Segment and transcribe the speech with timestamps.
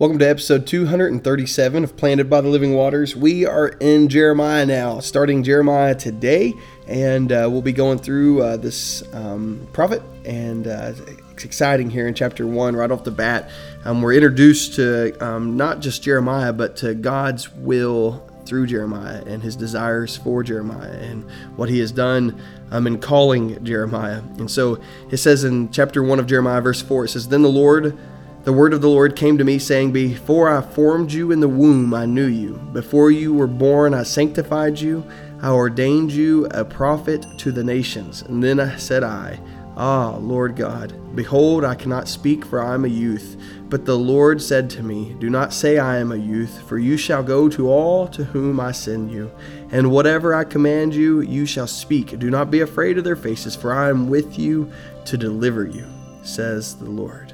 [0.00, 3.14] Welcome to episode 237 of Planted by the Living Waters.
[3.14, 6.54] We are in Jeremiah now, starting Jeremiah today,
[6.86, 10.00] and uh, we'll be going through uh, this um, prophet.
[10.24, 10.94] And uh,
[11.32, 13.50] it's exciting here in chapter one, right off the bat.
[13.84, 19.42] Um, we're introduced to um, not just Jeremiah, but to God's will through Jeremiah and
[19.42, 24.22] his desires for Jeremiah and what he has done um, in calling Jeremiah.
[24.38, 24.80] And so
[25.10, 27.98] it says in chapter 1 of Jeremiah, verse 4, it says, Then the Lord
[28.42, 31.48] the word of the Lord came to me, saying, Before I formed you in the
[31.48, 32.54] womb, I knew you.
[32.72, 35.04] Before you were born, I sanctified you.
[35.42, 38.22] I ordained you a prophet to the nations.
[38.22, 39.38] And then I said I,
[39.76, 43.36] Ah, Lord God, behold, I cannot speak, for I am a youth.
[43.68, 46.96] But the Lord said to me, Do not say I am a youth, for you
[46.96, 49.30] shall go to all to whom I send you.
[49.70, 52.18] And whatever I command you, you shall speak.
[52.18, 54.70] Do not be afraid of their faces, for I am with you
[55.04, 55.86] to deliver you,
[56.22, 57.32] says the Lord.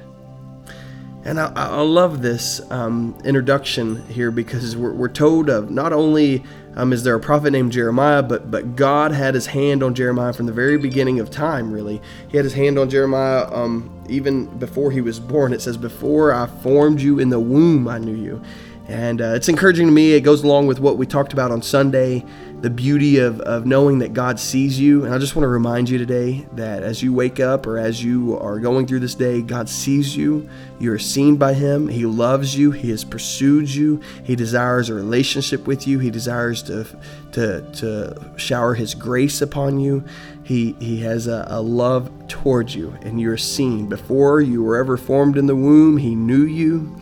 [1.27, 6.41] And I, I love this um, introduction here because we're, we're told of not only
[6.77, 10.31] um, is there a prophet named Jeremiah, but but God had His hand on Jeremiah
[10.31, 11.69] from the very beginning of time.
[11.73, 15.51] Really, He had His hand on Jeremiah um, even before he was born.
[15.51, 18.41] It says, "Before I formed you in the womb, I knew you."
[18.87, 20.13] And uh, it's encouraging to me.
[20.13, 22.23] It goes along with what we talked about on Sunday
[22.61, 25.05] the beauty of, of knowing that God sees you.
[25.05, 28.03] And I just want to remind you today that as you wake up or as
[28.03, 30.49] you are going through this day, God sees you.
[30.79, 31.87] You are seen by Him.
[31.87, 32.71] He loves you.
[32.71, 34.01] He has pursued you.
[34.23, 35.99] He desires a relationship with you.
[35.99, 36.87] He desires to,
[37.33, 40.03] to, to shower His grace upon you.
[40.43, 43.87] He, he has a, a love towards you, and you're seen.
[43.87, 46.97] Before you were ever formed in the womb, He knew you.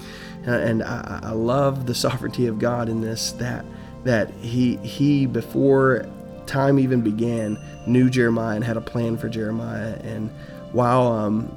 [0.46, 3.66] And I, I love the sovereignty of God in this that
[4.04, 6.06] that he he before
[6.46, 7.58] time even began
[7.88, 9.96] knew Jeremiah and had a plan for Jeremiah.
[10.04, 10.30] And
[10.72, 11.56] while um,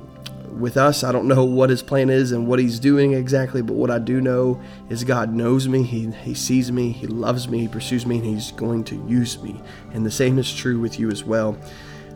[0.59, 3.75] with us, I don't know what his plan is and what he's doing exactly, but
[3.75, 7.60] what I do know is God knows me, he, he sees me, he loves me,
[7.60, 9.60] he pursues me, and he's going to use me.
[9.93, 11.56] And the same is true with you as well.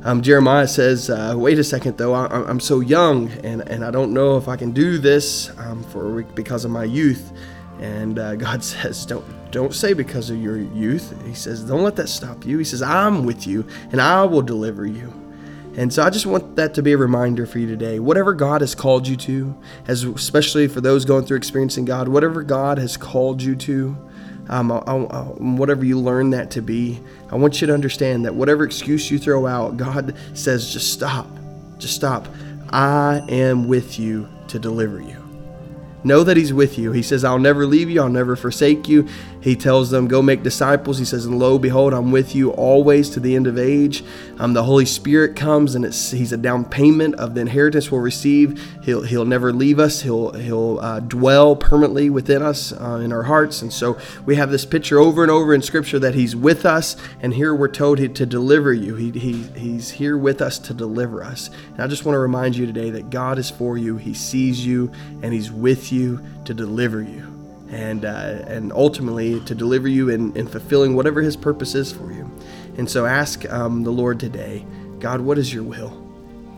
[0.05, 2.13] Um, Jeremiah says, uh, "Wait a second, though.
[2.13, 5.85] I, am so young, and, and I don't know if I can do this um,
[5.85, 7.33] for because of my youth."
[7.81, 11.97] And uh, God says, "Don't don't say because of your youth." He says, "Don't let
[11.97, 15.13] that stop you." He says, "I'm with you, and I will deliver you."
[15.77, 17.99] And so I just want that to be a reminder for you today.
[17.99, 22.43] Whatever God has called you to, as especially for those going through experiencing God, whatever
[22.43, 23.97] God has called you to,
[24.49, 28.35] um, I, I, whatever you learn that to be, I want you to understand that
[28.35, 31.27] whatever excuse you throw out, God says, just stop,
[31.79, 32.29] just stop.
[32.71, 35.19] I am with you to deliver you.
[36.05, 36.93] Know that He's with you.
[36.93, 39.09] He says, I'll never leave you, I'll never forsake you.
[39.43, 40.99] He tells them, Go make disciples.
[40.99, 44.05] He says, And lo, behold, I'm with you always to the end of age.
[44.39, 48.01] Um, the Holy Spirit comes, and it's, He's a down payment of the inheritance we'll
[48.01, 48.63] receive.
[48.85, 53.25] He'll, he'll never leave us, He'll, he'll uh, dwell permanently within us uh, in our
[53.25, 53.63] hearts.
[53.63, 56.97] And so we have this picture over and over in Scripture that He's with us,
[57.21, 58.95] and here we're told he, to deliver you.
[58.95, 61.51] He, he, he's here with us to deliver us.
[61.73, 64.65] And I just want to remind you today that God is for you, He sees
[64.65, 67.32] you, and He's with you to deliver you
[67.73, 72.13] and uh, and ultimately to deliver you in, in fulfilling whatever His purpose is for
[72.13, 72.31] you.
[72.77, 74.65] And so ask um, the Lord today,
[75.01, 75.99] God, what is Your will?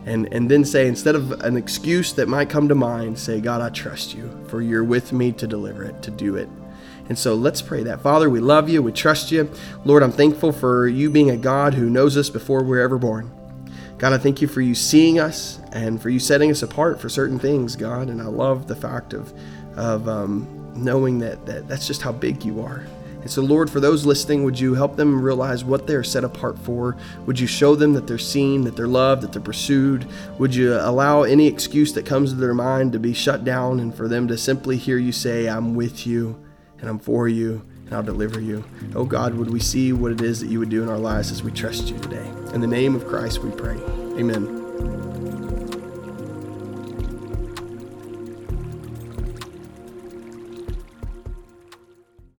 [0.04, 3.62] And and then say instead of an excuse that might come to mind, say, God,
[3.62, 6.48] I trust You, for You're with me to deliver it, to do it.
[7.08, 8.00] And so let's pray that.
[8.00, 9.50] Father, we love you, we trust you.
[9.84, 13.30] Lord, I'm thankful for you being a God who knows us before we're ever born.
[13.98, 17.08] God, I thank you for you seeing us and for you setting us apart for
[17.08, 18.08] certain things, God.
[18.08, 19.32] And I love the fact of,
[19.76, 22.84] of um, knowing that, that that's just how big you are.
[23.24, 26.58] And so, Lord, for those listening, would you help them realize what they're set apart
[26.58, 26.94] for?
[27.24, 30.06] Would you show them that they're seen, that they're loved, that they're pursued?
[30.38, 33.94] Would you allow any excuse that comes to their mind to be shut down and
[33.94, 36.38] for them to simply hear you say, I'm with you
[36.80, 38.62] and I'm for you and I'll deliver you?
[38.94, 41.30] Oh God, would we see what it is that you would do in our lives
[41.30, 42.30] as we trust you today?
[42.52, 43.76] In the name of Christ we pray.
[44.18, 44.63] Amen.